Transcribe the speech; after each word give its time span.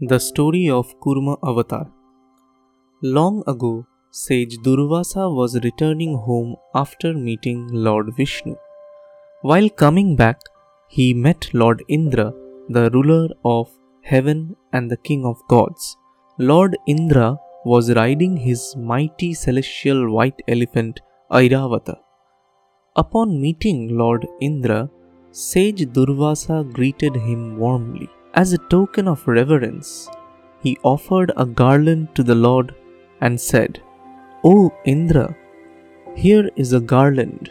The 0.00 0.20
story 0.20 0.70
of 0.70 0.94
Kurma 1.00 1.38
Avatar. 1.42 1.90
Long 3.02 3.42
ago, 3.48 3.84
sage 4.12 4.56
Durvasa 4.58 5.28
was 5.28 5.58
returning 5.64 6.16
home 6.16 6.54
after 6.72 7.12
meeting 7.12 7.66
Lord 7.72 8.14
Vishnu. 8.16 8.54
While 9.42 9.68
coming 9.68 10.14
back, 10.14 10.38
he 10.88 11.14
met 11.14 11.48
Lord 11.52 11.82
Indra, 11.88 12.32
the 12.68 12.90
ruler 12.90 13.26
of 13.44 13.72
heaven 14.02 14.54
and 14.72 14.88
the 14.88 14.98
king 14.98 15.24
of 15.26 15.36
gods. 15.48 15.96
Lord 16.38 16.76
Indra 16.86 17.36
was 17.64 17.92
riding 17.92 18.36
his 18.36 18.76
mighty 18.76 19.34
celestial 19.34 20.12
white 20.12 20.40
elephant 20.46 21.00
Airavata. 21.32 21.96
Upon 22.94 23.40
meeting 23.40 23.98
Lord 23.98 24.28
Indra, 24.40 24.88
sage 25.32 25.84
Durvasa 25.86 26.72
greeted 26.72 27.16
him 27.16 27.58
warmly. 27.58 28.08
As 28.40 28.52
a 28.52 28.64
token 28.72 29.08
of 29.08 29.26
reverence, 29.26 30.08
he 30.64 30.78
offered 30.84 31.32
a 31.36 31.44
garland 31.60 32.14
to 32.14 32.22
the 32.22 32.36
Lord 32.36 32.72
and 33.20 33.40
said, 33.40 33.82
O 34.44 34.70
Indra, 34.84 35.36
here 36.14 36.48
is 36.54 36.72
a 36.72 36.86
garland 36.92 37.50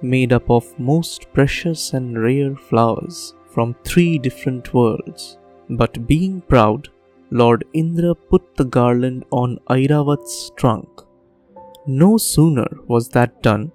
made 0.00 0.32
up 0.32 0.48
of 0.48 0.78
most 0.78 1.26
precious 1.32 1.92
and 1.92 2.22
rare 2.26 2.54
flowers 2.54 3.34
from 3.52 3.74
three 3.82 4.16
different 4.16 4.72
worlds. 4.72 5.38
But 5.68 6.06
being 6.06 6.40
proud, 6.42 6.88
Lord 7.32 7.64
Indra 7.72 8.14
put 8.14 8.54
the 8.54 8.70
garland 8.78 9.24
on 9.32 9.58
Airavat's 9.68 10.52
trunk. 10.56 10.88
No 11.86 12.16
sooner 12.16 12.68
was 12.86 13.08
that 13.08 13.42
done, 13.42 13.72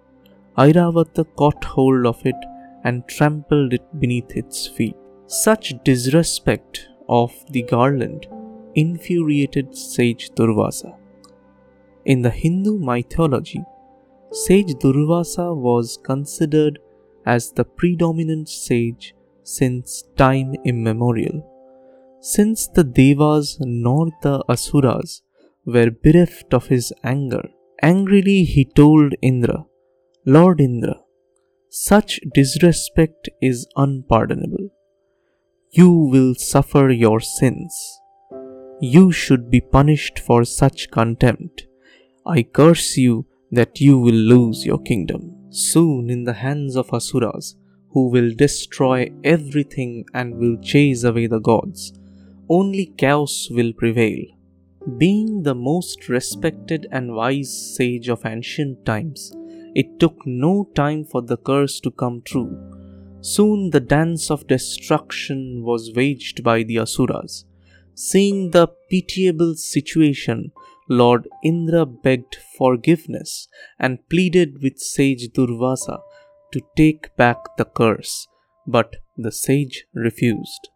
Airavata 0.57 1.25
caught 1.35 1.63
hold 1.75 2.05
of 2.05 2.25
it 2.25 2.41
and 2.85 3.07
trampled 3.09 3.73
it 3.73 3.85
beneath 3.99 4.31
its 4.43 4.65
feet. 4.65 4.95
Such 5.41 5.73
disrespect 5.83 6.89
of 7.09 7.31
the 7.49 7.63
garland 7.63 8.27
infuriated 8.75 9.75
sage 9.75 10.29
Durvasa. 10.35 10.95
In 12.05 12.21
the 12.21 12.29
Hindu 12.29 12.77
mythology, 12.77 13.63
sage 14.31 14.75
Durvasa 14.75 15.47
was 15.55 15.97
considered 16.03 16.77
as 17.25 17.51
the 17.51 17.63
predominant 17.63 18.47
sage 18.47 19.15
since 19.41 20.03
time 20.17 20.53
immemorial. 20.65 21.41
Since 22.21 22.67
the 22.67 22.83
Devas 22.83 23.57
nor 23.59 24.11
the 24.21 24.43
Asuras 24.47 25.23
were 25.65 25.89
bereft 25.89 26.53
of 26.53 26.67
his 26.67 26.93
anger, 27.03 27.43
angrily 27.81 28.43
he 28.43 28.65
told 28.65 29.15
Indra, 29.19 29.65
Lord 30.27 30.61
Indra, 30.61 31.01
such 31.71 32.19
disrespect 32.35 33.29
is 33.41 33.67
unpardonable 33.75 34.69
you 35.75 35.91
will 35.91 36.35
suffer 36.35 36.91
your 36.91 37.19
sins. 37.19 37.99
You 38.79 39.11
should 39.11 39.49
be 39.49 39.59
punished 39.59 40.19
for 40.19 40.45
such 40.45 40.91
contempt. 40.91 41.65
I 42.27 42.43
curse 42.43 42.95
you 42.95 43.25
that 43.51 43.81
you 43.81 43.97
will 43.97 44.21
lose 44.33 44.67
your 44.67 44.77
kingdom. 44.77 45.35
Soon 45.49 46.11
in 46.11 46.25
the 46.25 46.33
hands 46.33 46.75
of 46.75 46.93
Asuras, 46.93 47.55
who 47.89 48.09
will 48.09 48.35
destroy 48.35 49.11
everything 49.23 50.05
and 50.13 50.35
will 50.35 50.57
chase 50.61 51.03
away 51.03 51.25
the 51.25 51.39
gods, 51.39 51.91
only 52.49 52.93
chaos 52.95 53.47
will 53.49 53.73
prevail. 53.73 54.23
Being 54.99 55.41
the 55.41 55.55
most 55.55 56.07
respected 56.07 56.85
and 56.91 57.15
wise 57.15 57.75
sage 57.75 58.09
of 58.09 58.27
ancient 58.27 58.85
times, 58.85 59.31
it 59.73 59.99
took 59.99 60.15
no 60.27 60.69
time 60.75 61.03
for 61.03 61.23
the 61.23 61.37
curse 61.37 61.79
to 61.79 61.89
come 61.89 62.21
true 62.21 62.72
Soon 63.23 63.69
the 63.69 63.79
dance 63.79 64.29
of 64.29 64.47
destruction 64.47 65.63
was 65.63 65.93
waged 65.95 66.43
by 66.43 66.61
the 66.61 66.77
Asuras. 66.77 67.45
Seeing 67.95 68.51
the 68.51 68.67
pitiable 68.89 69.55
situation, 69.55 70.51
Lord 70.89 71.29
Indra 71.41 71.85
begged 71.85 72.35
forgiveness 72.57 73.47
and 73.79 74.05
pleaded 74.09 74.61
with 74.61 74.77
sage 74.77 75.29
Durvasa 75.29 75.99
to 76.51 76.61
take 76.75 77.15
back 77.15 77.37
the 77.55 77.63
curse, 77.63 78.27
but 78.67 78.97
the 79.15 79.31
sage 79.31 79.85
refused. 79.93 80.67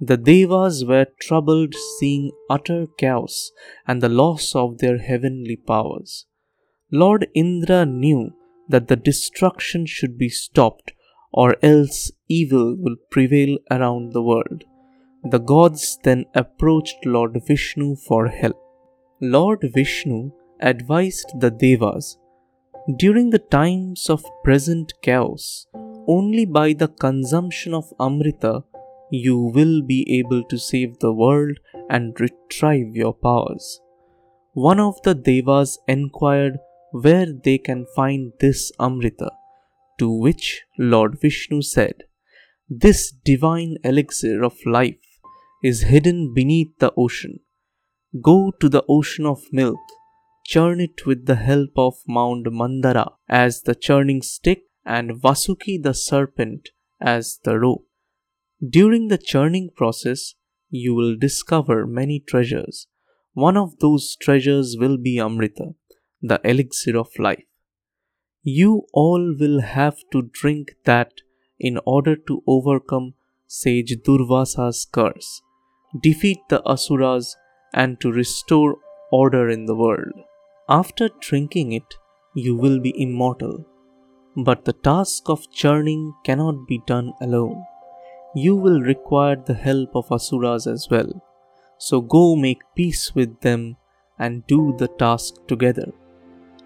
The 0.00 0.16
Devas 0.18 0.84
were 0.84 1.08
troubled 1.20 1.74
seeing 1.98 2.30
utter 2.48 2.86
chaos 2.96 3.50
and 3.88 4.00
the 4.00 4.08
loss 4.08 4.54
of 4.54 4.78
their 4.78 4.98
heavenly 4.98 5.56
powers. 5.56 6.26
Lord 6.92 7.26
Indra 7.34 7.84
knew 7.84 8.34
that 8.68 8.86
the 8.86 8.94
destruction 8.96 9.84
should 9.84 10.16
be 10.16 10.28
stopped 10.28 10.92
or 11.32 11.56
else 11.62 12.10
evil 12.28 12.76
will 12.78 12.96
prevail 13.10 13.58
around 13.70 14.12
the 14.12 14.22
world. 14.22 14.64
The 15.24 15.38
gods 15.38 15.98
then 16.02 16.24
approached 16.34 17.04
Lord 17.04 17.40
Vishnu 17.46 17.96
for 17.96 18.28
help. 18.28 18.56
Lord 19.20 19.68
Vishnu 19.74 20.30
advised 20.60 21.32
the 21.40 21.50
Devas 21.50 22.18
during 22.96 23.30
the 23.30 23.40
times 23.40 24.08
of 24.08 24.24
present 24.44 24.92
chaos, 25.02 25.66
only 26.06 26.44
by 26.44 26.72
the 26.72 26.88
consumption 26.88 27.74
of 27.74 27.92
Amrita 27.98 28.62
you 29.10 29.38
will 29.38 29.82
be 29.82 30.06
able 30.18 30.44
to 30.44 30.58
save 30.58 30.98
the 30.98 31.12
world 31.12 31.58
and 31.90 32.18
retrieve 32.20 32.94
your 32.94 33.14
powers. 33.14 33.80
One 34.52 34.80
of 34.80 35.00
the 35.02 35.14
Devas 35.14 35.78
inquired 35.86 36.58
where 36.92 37.26
they 37.32 37.58
can 37.58 37.86
find 37.94 38.32
this 38.40 38.72
Amrita. 38.80 39.30
To 39.98 40.10
which 40.12 40.62
Lord 40.78 41.18
Vishnu 41.20 41.62
said, 41.62 42.04
This 42.68 43.10
divine 43.10 43.76
elixir 43.82 44.42
of 44.42 44.54
life 44.66 45.20
is 45.62 45.82
hidden 45.82 46.34
beneath 46.34 46.78
the 46.78 46.92
ocean. 46.96 47.40
Go 48.20 48.52
to 48.60 48.68
the 48.68 48.84
ocean 48.88 49.26
of 49.26 49.42
milk, 49.52 49.80
churn 50.44 50.80
it 50.80 51.06
with 51.06 51.26
the 51.26 51.36
help 51.36 51.70
of 51.76 51.94
Mount 52.06 52.46
Mandara 52.46 53.12
as 53.28 53.62
the 53.62 53.74
churning 53.74 54.22
stick 54.22 54.64
and 54.84 55.20
Vasuki 55.20 55.82
the 55.82 55.94
serpent 55.94 56.70
as 57.00 57.40
the 57.44 57.58
rope. 57.58 57.86
During 58.66 59.08
the 59.08 59.18
churning 59.18 59.70
process, 59.74 60.34
you 60.70 60.94
will 60.94 61.16
discover 61.16 61.86
many 61.86 62.20
treasures. 62.20 62.86
One 63.32 63.56
of 63.56 63.78
those 63.78 64.16
treasures 64.20 64.76
will 64.78 64.96
be 64.96 65.18
Amrita, 65.18 65.74
the 66.22 66.40
elixir 66.44 66.96
of 66.96 67.08
life. 67.18 67.44
You 68.48 68.86
all 68.92 69.34
will 69.40 69.60
have 69.60 69.96
to 70.12 70.30
drink 70.32 70.76
that 70.84 71.14
in 71.58 71.80
order 71.84 72.14
to 72.28 72.44
overcome 72.46 73.14
sage 73.48 73.96
Durvasa's 74.04 74.86
curse, 74.92 75.42
defeat 76.00 76.38
the 76.48 76.62
Asuras, 76.64 77.36
and 77.74 78.00
to 78.00 78.12
restore 78.12 78.76
order 79.10 79.48
in 79.48 79.66
the 79.66 79.74
world. 79.74 80.12
After 80.68 81.08
drinking 81.18 81.72
it, 81.72 81.96
you 82.36 82.54
will 82.54 82.78
be 82.78 82.94
immortal. 82.96 83.66
But 84.36 84.64
the 84.64 84.74
task 84.74 85.28
of 85.28 85.50
churning 85.50 86.14
cannot 86.22 86.68
be 86.68 86.80
done 86.86 87.14
alone. 87.20 87.64
You 88.36 88.54
will 88.54 88.80
require 88.80 89.34
the 89.34 89.54
help 89.54 89.96
of 89.96 90.12
Asuras 90.12 90.68
as 90.68 90.86
well. 90.88 91.20
So 91.78 92.00
go 92.00 92.36
make 92.36 92.62
peace 92.76 93.12
with 93.12 93.40
them 93.40 93.76
and 94.20 94.46
do 94.46 94.76
the 94.78 94.86
task 94.86 95.34
together. 95.48 95.92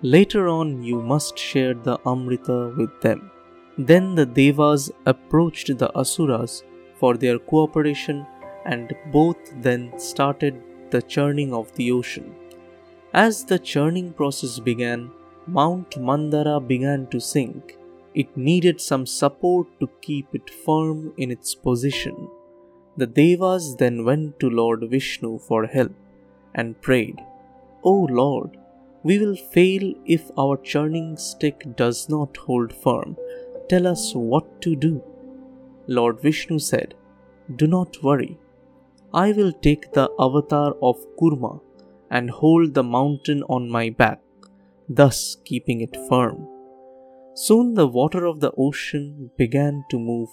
Later 0.02 0.48
on, 0.48 0.82
you 0.82 1.02
must 1.02 1.38
share 1.38 1.74
the 1.74 1.98
Amrita 2.06 2.72
with 2.74 3.00
them. 3.02 3.30
Then 3.76 4.14
the 4.14 4.24
Devas 4.24 4.90
approached 5.04 5.76
the 5.76 5.90
Asuras 5.94 6.62
for 6.94 7.18
their 7.18 7.38
cooperation, 7.38 8.26
and 8.64 8.94
both 9.12 9.36
then 9.60 9.98
started 9.98 10.62
the 10.90 11.02
churning 11.02 11.52
of 11.52 11.74
the 11.74 11.92
ocean. 11.92 12.34
As 13.12 13.44
the 13.44 13.58
churning 13.58 14.14
process 14.14 14.58
began, 14.58 15.10
Mount 15.46 15.90
Mandara 15.90 16.66
began 16.66 17.06
to 17.08 17.20
sink. 17.20 17.76
It 18.14 18.34
needed 18.36 18.80
some 18.80 19.04
support 19.04 19.66
to 19.80 19.88
keep 20.00 20.34
it 20.34 20.48
firm 20.64 21.12
in 21.18 21.30
its 21.30 21.54
position. 21.54 22.28
The 22.96 23.06
Devas 23.06 23.76
then 23.76 24.04
went 24.04 24.40
to 24.40 24.48
Lord 24.48 24.88
Vishnu 24.88 25.38
for 25.40 25.66
help 25.66 25.92
and 26.54 26.80
prayed, 26.80 27.18
O 27.84 28.08
Lord, 28.10 28.56
we 29.02 29.18
will 29.18 29.36
fail 29.36 29.92
if 30.04 30.30
our 30.38 30.56
churning 30.58 31.16
stick 31.16 31.64
does 31.76 32.08
not 32.08 32.36
hold 32.36 32.72
firm. 32.72 33.16
Tell 33.68 33.86
us 33.86 34.12
what 34.14 34.60
to 34.62 34.76
do. 34.76 35.02
Lord 35.86 36.20
Vishnu 36.20 36.58
said, 36.58 36.94
Do 37.56 37.66
not 37.66 38.02
worry. 38.02 38.38
I 39.12 39.32
will 39.32 39.52
take 39.52 39.92
the 39.92 40.10
avatar 40.18 40.74
of 40.82 41.04
Kurma 41.18 41.60
and 42.10 42.30
hold 42.30 42.74
the 42.74 42.82
mountain 42.82 43.42
on 43.44 43.68
my 43.70 43.90
back, 43.90 44.20
thus 44.88 45.36
keeping 45.44 45.80
it 45.80 45.96
firm. 46.08 46.46
Soon 47.34 47.74
the 47.74 47.86
water 47.86 48.26
of 48.26 48.40
the 48.40 48.52
ocean 48.58 49.30
began 49.38 49.84
to 49.90 49.98
move 49.98 50.28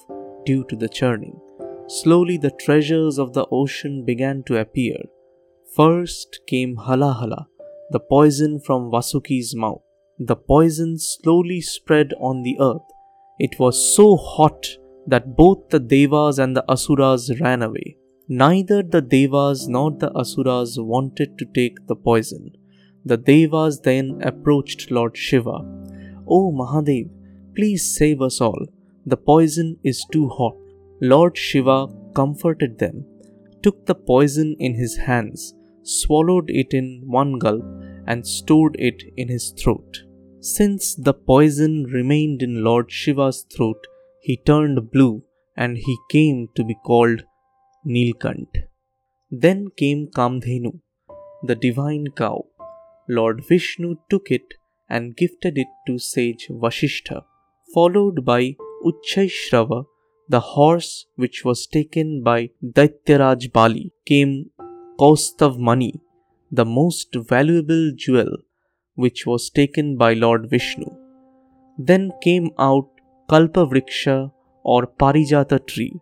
due 0.45 0.63
to 0.65 0.75
the 0.75 0.89
churning. 0.89 1.39
Slowly 1.87 2.37
the 2.37 2.51
treasures 2.51 3.17
of 3.17 3.33
the 3.33 3.45
ocean 3.49 4.03
began 4.03 4.43
to 4.43 4.59
appear. 4.59 4.97
First 5.75 6.41
came 6.47 6.75
Halahala, 6.75 7.45
the 7.91 7.99
poison 7.99 8.59
from 8.59 8.91
Vasuki's 8.91 9.55
mouth. 9.55 9.81
The 10.19 10.35
poison 10.35 10.97
slowly 10.97 11.61
spread 11.61 12.13
on 12.19 12.43
the 12.43 12.57
earth. 12.59 12.87
It 13.39 13.59
was 13.59 13.95
so 13.95 14.17
hot 14.17 14.65
that 15.05 15.35
both 15.35 15.69
the 15.69 15.79
Devas 15.79 16.39
and 16.39 16.55
the 16.55 16.65
Asuras 16.69 17.31
ran 17.39 17.61
away. 17.61 17.97
Neither 18.27 18.83
the 18.83 19.01
Devas 19.01 19.67
nor 19.69 19.91
the 19.91 20.11
Asuras 20.17 20.77
wanted 20.79 21.37
to 21.37 21.45
take 21.45 21.87
the 21.87 21.95
poison. 21.95 22.51
The 23.05 23.15
Devas 23.15 23.79
then 23.81 24.19
approached 24.21 24.91
Lord 24.91 25.15
Shiva. 25.15 25.59
O 26.27 26.51
Mahadev, 26.51 27.09
please 27.55 27.95
save 27.95 28.21
us 28.21 28.41
all. 28.41 28.65
The 29.05 29.15
poison 29.15 29.77
is 29.83 30.05
too 30.11 30.27
hot. 30.27 30.57
Lord 30.99 31.37
Shiva 31.37 31.87
comforted 32.13 32.79
them, 32.79 33.05
took 33.61 33.85
the 33.85 33.95
poison 33.95 34.55
in 34.59 34.73
his 34.73 34.97
hands, 34.97 35.53
swallowed 35.87 36.49
it 36.49 36.73
in 36.73 36.87
one 37.05 37.39
gulp, 37.39 37.65
and 38.05 38.25
stored 38.25 38.75
it 38.89 39.03
in 39.15 39.27
his 39.27 39.45
throat. 39.51 40.03
Since 40.39 40.95
the 40.95 41.13
poison 41.13 41.85
remained 41.85 42.41
in 42.41 42.63
Lord 42.63 42.91
Shiva's 42.91 43.45
throat, 43.53 43.87
he 44.21 44.37
turned 44.37 44.91
blue 44.91 45.23
and 45.55 45.77
he 45.77 45.97
came 46.11 46.47
to 46.55 46.63
be 46.63 46.75
called 46.85 47.23
Nilkant. 47.85 48.63
Then 49.31 49.67
came 49.75 50.07
Kamdhenu, 50.07 50.79
the 51.43 51.55
divine 51.55 52.07
cow. 52.15 52.45
Lord 53.09 53.43
Vishnu 53.47 53.95
took 54.09 54.31
it 54.31 54.53
and 54.89 55.15
gifted 55.15 55.57
it 55.57 55.67
to 55.87 55.97
sage 55.97 56.47
Vasishtha, 56.49 57.23
followed 57.73 58.23
by 58.23 58.55
Uchchaishrava, 58.85 59.85
the 60.29 60.39
horse 60.39 61.07
which 61.15 61.43
was 61.43 61.67
taken 61.67 62.21
by 62.23 62.49
Daityaraj 62.63 63.51
Bali, 63.51 63.91
came 64.05 64.51
Kaustubh 64.99 65.59
Mani, 65.59 66.01
the 66.51 66.65
most 66.65 67.13
valuable 67.13 67.91
jewel 67.95 68.37
which 68.95 69.27
was 69.27 69.51
taken 69.51 69.95
by 69.95 70.13
Lord 70.13 70.49
Vishnu. 70.49 70.87
Then 71.77 72.11
came 72.19 72.49
out 72.57 72.89
Kalpavriksha 73.29 74.31
or 74.63 74.87
Parijata 74.87 75.59
tree, 75.67 75.93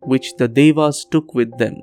which 0.00 0.36
the 0.36 0.48
Devas 0.48 1.04
took 1.10 1.34
with 1.34 1.58
them. 1.58 1.82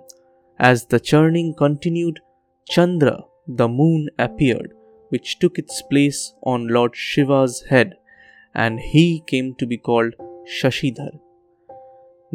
As 0.58 0.86
the 0.86 1.00
churning 1.00 1.54
continued, 1.54 2.20
Chandra, 2.68 3.20
the 3.48 3.68
moon, 3.68 4.10
appeared, 4.18 4.74
which 5.10 5.38
took 5.38 5.60
its 5.60 5.84
place 5.84 6.34
on 6.42 6.70
Lord 6.70 6.96
Shiva's 6.96 7.64
head, 7.70 7.94
and 8.56 8.80
he 8.80 9.24
came 9.28 9.54
to 9.60 9.68
be 9.68 9.78
called 9.78 10.16
Shashidhar. 10.60 11.12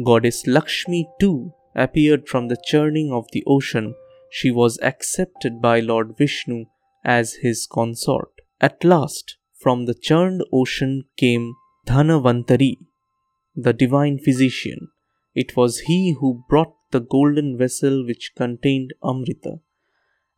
Goddess 0.05 0.47
Lakshmi 0.47 1.09
too 1.19 1.53
appeared 1.75 2.29
from 2.29 2.47
the 2.47 2.57
churning 2.65 3.11
of 3.11 3.27
the 3.33 3.43
ocean. 3.45 3.93
She 4.35 4.49
was 4.49 4.79
accepted 4.81 5.61
by 5.61 5.79
Lord 5.79 6.17
Vishnu 6.17 6.65
as 7.05 7.35
his 7.35 7.67
consort. 7.67 8.41
At 8.59 8.83
last, 8.83 9.37
from 9.53 9.85
the 9.85 9.93
churned 9.93 10.43
ocean 10.51 11.03
came 11.17 11.53
Dhanavantari, 11.85 12.77
the 13.55 13.73
divine 13.73 14.17
physician. 14.17 14.87
It 15.35 15.55
was 15.55 15.81
he 15.81 16.15
who 16.19 16.43
brought 16.49 16.73
the 16.89 16.99
golden 16.99 17.59
vessel 17.59 18.03
which 18.07 18.31
contained 18.35 18.95
Amrita. 19.03 19.59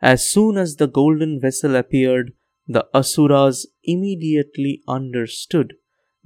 As 0.02 0.30
soon 0.30 0.58
as 0.58 0.76
the 0.76 0.88
golden 0.90 1.40
vessel 1.40 1.78
appeared, 1.78 2.34
the 2.68 2.86
Asuras 2.94 3.66
immediately 3.86 4.84
understood 4.90 5.76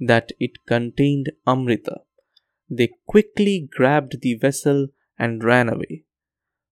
that 0.00 0.32
it 0.40 0.66
contained 0.66 1.30
Amrita. 1.46 2.00
They 2.68 2.90
quickly 3.06 3.68
grabbed 3.70 4.22
the 4.22 4.34
vessel 4.34 4.88
and 5.16 5.44
ran 5.44 5.68
away. 5.68 6.02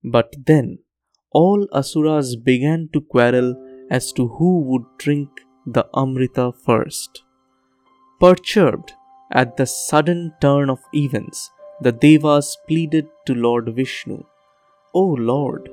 But 0.02 0.34
then 0.44 0.80
all 1.30 1.66
Asuras 1.72 2.36
began 2.36 2.88
to 2.92 3.00
quarrel 3.00 3.54
as 3.90 4.12
to 4.12 4.28
who 4.28 4.60
would 4.62 4.84
drink 4.98 5.28
the 5.66 5.86
Amrita 5.94 6.52
first. 6.64 7.22
Perturbed 8.20 8.92
at 9.32 9.56
the 9.56 9.66
sudden 9.66 10.32
turn 10.40 10.70
of 10.70 10.80
events, 10.92 11.50
the 11.80 11.92
Devas 11.92 12.56
pleaded 12.66 13.06
to 13.26 13.34
Lord 13.34 13.75
Vishnu, 13.75 14.25
O 14.94 15.02
Lord, 15.02 15.69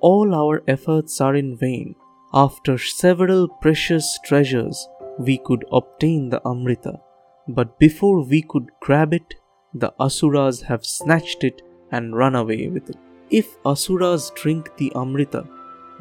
all 0.00 0.34
our 0.34 0.62
efforts 0.68 1.20
are 1.20 1.34
in 1.34 1.56
vain. 1.56 1.96
After 2.32 2.78
several 2.78 3.48
precious 3.48 4.18
treasures, 4.24 4.88
we 5.18 5.38
could 5.38 5.64
obtain 5.72 6.30
the 6.30 6.40
Amrita, 6.46 7.00
but 7.48 7.78
before 7.78 8.24
we 8.24 8.42
could 8.42 8.70
grab 8.80 9.12
it, 9.12 9.34
the 9.72 9.92
Asuras 10.00 10.62
have 10.62 10.84
snatched 10.84 11.44
it 11.44 11.62
and 11.90 12.16
run 12.16 12.34
away 12.34 12.68
with 12.68 12.88
it. 12.90 12.96
If 13.38 13.46
Asuras 13.66 14.30
drink 14.40 14.76
the 14.76 14.92
Amrita, 14.94 15.44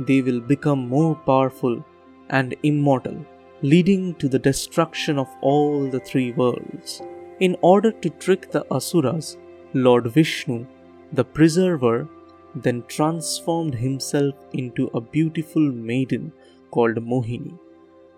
they 0.07 0.21
will 0.21 0.39
become 0.39 0.87
more 0.87 1.15
powerful 1.15 1.83
and 2.29 2.55
immortal, 2.61 3.25
leading 3.63 4.13
to 4.15 4.27
the 4.33 4.37
destruction 4.47 5.17
of 5.17 5.29
all 5.41 5.89
the 5.93 5.99
three 5.99 6.31
worlds. 6.33 7.01
In 7.39 7.55
order 7.61 7.91
to 7.91 8.09
trick 8.25 8.51
the 8.51 8.63
Asuras, 8.69 9.37
Lord 9.73 10.05
Vishnu, 10.17 10.67
the 11.11 11.25
preserver, 11.25 12.07
then 12.53 12.83
transformed 12.83 13.75
himself 13.75 14.35
into 14.53 14.91
a 14.93 15.01
beautiful 15.01 15.71
maiden 15.91 16.31
called 16.69 16.97
Mohini. 16.97 17.57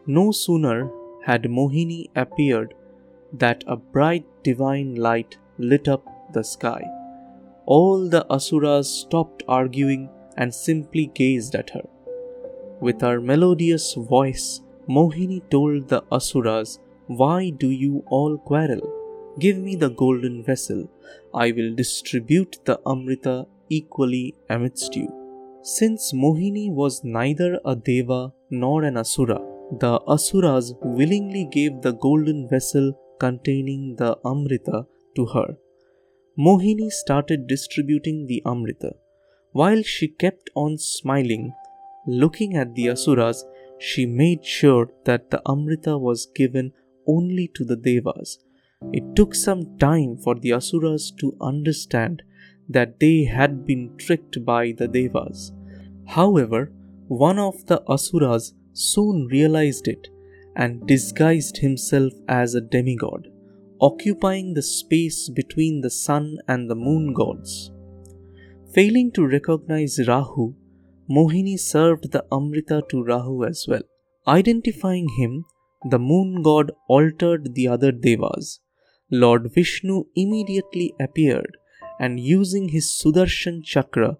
No 0.06 0.32
sooner 0.32 0.92
had 1.24 1.44
Mohini 1.44 2.10
appeared 2.18 2.74
that 3.32 3.64
a 3.66 3.78
bright 3.78 4.26
divine 4.44 4.96
light 4.96 5.38
lit 5.58 5.88
up 5.88 6.06
the 6.34 6.44
sky. 6.44 6.84
All 7.66 8.08
the 8.08 8.26
Asuras 8.30 8.88
stopped 8.88 9.44
arguing 9.48 10.10
and 10.38 10.54
simply 10.54 11.08
gazed 11.16 11.56
at 11.56 11.72
her. 11.72 11.86
With 12.80 13.02
her 13.02 13.20
melodious 13.20 13.94
voice, 13.96 14.62
Mohini 14.88 15.42
told 15.50 15.88
the 15.88 16.04
Asuras, 16.12 16.80
Why 17.08 17.50
do 17.50 17.70
you 17.70 18.04
all 18.08 18.38
quarrel? 18.38 18.82
Give 19.40 19.58
me 19.58 19.76
the 19.76 19.90
golden 19.90 20.44
vessel. 20.44 20.90
I 21.34 21.52
will 21.52 21.74
distribute 21.74 22.60
the 22.66 22.80
Amrita 22.86 23.48
equally 23.70 24.36
amidst 24.50 24.96
you. 24.96 25.10
Since 25.64 26.14
Mohini 26.14 26.72
was 26.72 27.04
neither 27.04 27.60
a 27.66 27.76
Deva 27.76 28.32
nor 28.52 28.84
an 28.84 28.98
Asura, 28.98 29.42
the 29.80 30.00
Asuras 30.08 30.76
willingly 30.84 31.46
gave 31.52 31.82
the 31.82 31.94
golden 31.94 32.48
vessel 32.48 32.94
containing 33.20 33.96
the 33.96 34.16
Amrita 34.24 34.86
to 35.16 35.26
her. 35.26 35.58
Mohini 36.38 36.92
started 36.92 37.48
distributing 37.48 38.26
the 38.26 38.42
Amrita. 38.46 38.96
While 39.54 39.84
she 39.84 40.10
kept 40.10 40.50
on 40.54 40.78
smiling, 40.78 41.54
looking 42.06 42.58
at 42.58 42.76
the 42.76 42.90
Asuras, 42.90 43.46
she 43.80 44.06
made 44.06 44.46
sure 44.46 44.90
that 45.06 45.32
the 45.32 45.42
Amrita 45.48 45.98
was 45.98 46.28
given 46.36 46.74
only 47.08 47.50
to 47.56 47.64
the 47.64 47.78
Devas. 47.78 48.40
It 48.92 49.16
took 49.16 49.34
some 49.34 49.78
time 49.78 50.18
for 50.18 50.36
the 50.36 50.52
Asuras 50.52 51.10
to 51.20 51.38
understand 51.40 52.22
that 52.68 53.00
they 53.00 53.24
had 53.24 53.66
been 53.66 53.96
tricked 53.98 54.44
by 54.44 54.74
the 54.78 54.90
Devas. 54.90 55.54
However, 56.06 56.74
one 57.07 57.40
of 57.40 57.66
the 57.68 57.81
Asuras 57.88 58.54
soon 58.74 59.28
realized 59.31 59.88
it 59.88 60.09
and 60.57 60.86
disguised 60.86 61.57
himself 61.57 62.12
as 62.28 62.56
a 62.56 62.62
demigod 62.62 63.30
occupying 63.87 64.54
the 64.54 64.68
space 64.75 65.30
between 65.30 65.81
the 65.81 65.95
sun 66.06 66.37
and 66.47 66.69
the 66.69 66.81
moon 66.87 67.13
gods. 67.13 67.71
Failing 68.73 69.11
to 69.13 69.25
recognize 69.25 69.99
Rahu, 70.07 70.45
Mohini 71.09 71.57
served 71.57 72.11
the 72.11 72.23
Amrita 72.31 72.81
to 72.89 73.04
Rahu 73.04 73.44
as 73.45 73.65
well. 73.68 73.83
Identifying 74.27 75.07
him, 75.19 75.45
the 75.92 75.99
moon 75.99 76.42
god 76.42 76.71
altered 76.87 77.54
the 77.54 77.68
other 77.68 77.92
devas. 77.92 78.59
Lord 79.11 79.51
Vishnu 79.54 80.06
immediately 80.15 80.87
appeared 80.99 81.57
and 81.99 82.19
using 82.19 82.69
his 82.69 82.87
Sudarshan 82.99 83.63
chakra 83.63 84.18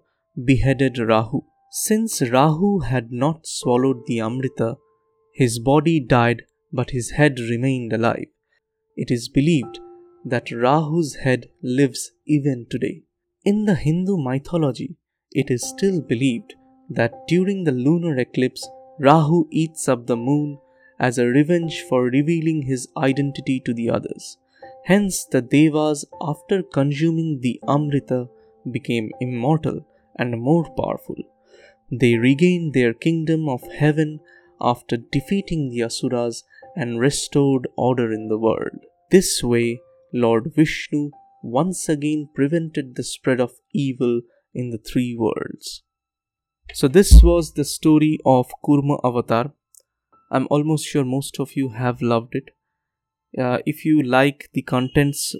beheaded 0.50 0.98
Rahu. 0.98 1.40
Since 1.72 2.22
Rahu 2.30 2.80
had 2.90 3.10
not 3.10 3.46
swallowed 3.46 4.06
the 4.06 4.20
Amrita, 4.20 4.76
his 5.34 5.58
body 5.58 5.98
died 5.98 6.44
but 6.72 6.90
his 6.90 7.10
head 7.18 7.40
remained 7.40 7.92
alive. 7.92 8.28
It 8.96 9.10
is 9.10 9.28
believed 9.28 9.78
that 10.24 10.50
Rahu's 10.50 11.16
head 11.16 11.48
lives 11.62 12.12
even 12.26 12.66
today. 12.70 13.02
In 13.44 13.66
the 13.66 13.74
Hindu 13.74 14.16
mythology, 14.16 14.96
it 15.32 15.50
is 15.50 15.68
still 15.68 16.00
believed 16.00 16.54
that 16.88 17.12
during 17.28 17.64
the 17.64 17.72
lunar 17.72 18.18
eclipse, 18.18 18.66
Rahu 18.98 19.46
eats 19.50 19.88
up 19.88 20.06
the 20.06 20.16
moon 20.16 20.58
as 20.98 21.18
a 21.18 21.26
revenge 21.26 21.82
for 21.82 22.04
revealing 22.04 22.62
his 22.62 22.88
identity 22.96 23.60
to 23.66 23.74
the 23.74 23.90
others. 23.90 24.38
Hence, 24.84 25.26
the 25.26 25.42
Devas, 25.42 26.06
after 26.20 26.62
consuming 26.62 27.40
the 27.42 27.60
Amrita, 27.68 28.28
became 28.70 29.10
immortal 29.20 29.86
and 30.18 30.40
more 30.40 30.64
powerful. 30.74 31.16
They 31.90 32.16
regained 32.16 32.72
their 32.72 32.94
kingdom 32.94 33.48
of 33.48 33.62
heaven 33.72 34.20
after 34.60 34.96
defeating 34.96 35.68
the 35.68 35.82
Asuras 35.82 36.44
and 36.74 36.98
restored 36.98 37.68
order 37.76 38.12
in 38.12 38.28
the 38.28 38.38
world. 38.38 38.85
This 39.10 39.42
way, 39.42 39.80
Lord 40.12 40.52
Vishnu 40.54 41.10
once 41.42 41.88
again 41.88 42.28
prevented 42.34 42.96
the 42.96 43.04
spread 43.04 43.40
of 43.40 43.52
evil 43.72 44.22
in 44.52 44.70
the 44.70 44.78
three 44.78 45.16
worlds. 45.16 45.82
So, 46.72 46.88
this 46.88 47.22
was 47.22 47.52
the 47.52 47.64
story 47.64 48.18
of 48.26 48.50
Kurma 48.64 48.98
Avatar. 49.04 49.52
I'm 50.30 50.48
almost 50.50 50.86
sure 50.86 51.04
most 51.04 51.38
of 51.38 51.54
you 51.54 51.70
have 51.70 52.02
loved 52.02 52.34
it. 52.34 52.50
Uh, 53.38 53.58
if 53.64 53.84
you 53.84 54.02
like 54.02 54.48
the 54.54 54.62
contents 54.62 55.36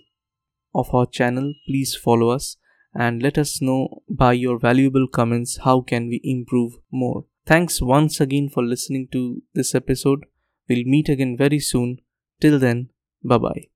of 0.75 0.95
our 0.95 1.07
channel, 1.07 1.55
please 1.67 1.97
follow 1.97 2.29
us 2.29 2.57
and 2.95 3.23
let 3.23 3.37
us 3.37 3.61
know 3.61 4.03
by 4.09 4.33
your 4.33 4.59
valuable 4.59 5.09
comments 5.09 5.59
how 5.65 5.81
can 5.81 6.09
we 6.09 6.21
improve 6.23 6.75
more. 6.93 7.25
Thanks 7.47 7.83
once 7.83 8.21
again 8.21 8.49
for 8.49 8.63
listening 8.63 9.09
to 9.13 9.43
this 9.55 9.75
episode. 9.75 10.27
We'll 10.69 10.85
meet 10.85 11.09
again 11.09 11.37
very 11.37 11.59
soon. 11.59 11.99
Till 12.41 12.59
then, 12.59 12.91
bye 13.23 13.39
bye. 13.39 13.69